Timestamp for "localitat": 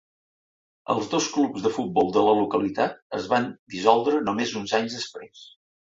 2.41-2.95